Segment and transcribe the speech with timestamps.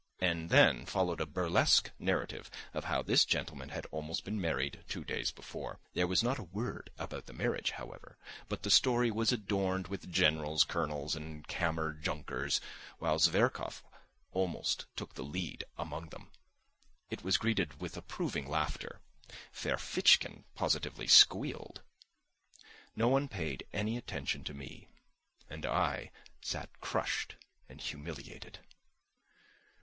[0.17, 5.03] And then followed a burlesque narrative of how this gentleman had almost been married two
[5.05, 5.79] days before.
[5.93, 8.17] There was not a word about the marriage, however,
[8.49, 12.59] but the story was adorned with generals, colonels and kammer junkers,
[12.97, 13.83] while Zverkov
[14.31, 16.31] almost took the lead among them.
[17.11, 19.01] It was greeted with approving laughter;
[19.51, 21.83] Ferfitchkin positively squealed.
[22.95, 24.87] No one paid any attention to me,
[25.47, 26.09] and I
[26.41, 27.35] sat crushed
[27.69, 28.57] and humiliated.